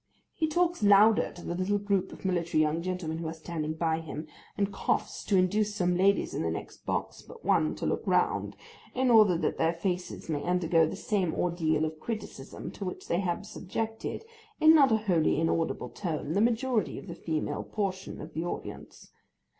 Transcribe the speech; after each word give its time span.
He 0.33 0.47
talks 0.47 0.81
louder 0.81 1.31
to 1.33 1.45
the 1.45 1.53
little 1.53 1.77
group 1.77 2.11
of 2.11 2.25
military 2.25 2.59
young 2.61 2.81
gentlemen 2.81 3.19
who 3.19 3.27
are 3.27 3.33
standing 3.35 3.73
by 3.75 3.99
him, 3.99 4.25
and 4.57 4.73
coughs 4.73 5.23
to 5.25 5.37
induce 5.37 5.75
some 5.75 5.95
ladies 5.95 6.33
in 6.33 6.41
the 6.41 6.49
next 6.49 6.87
box 6.87 7.21
but 7.21 7.45
one 7.45 7.75
to 7.75 7.85
look 7.85 8.01
round, 8.07 8.55
in 8.95 9.11
order 9.11 9.37
that 9.37 9.59
their 9.59 9.73
faces 9.75 10.27
may 10.27 10.41
undergo 10.43 10.87
the 10.87 10.95
same 10.95 11.35
ordeal 11.35 11.85
of 11.85 11.99
criticism 11.99 12.71
to 12.71 12.83
which 12.83 13.09
they 13.09 13.19
have 13.19 13.45
subjected, 13.45 14.25
in 14.59 14.73
not 14.73 14.91
a 14.91 14.97
wholly 14.97 15.39
inaudible 15.39 15.89
tone, 15.89 16.33
the 16.33 16.41
majority 16.41 16.97
of 16.97 17.05
the 17.05 17.13
female 17.13 17.61
portion 17.61 18.19
of 18.19 18.33
the 18.33 18.43
audience. 18.43 19.11